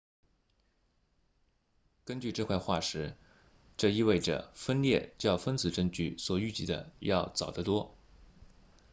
[2.05, 3.15] 根据这块化石
[3.77, 7.95] 这意味着分裂较分子证据所预计的要早得多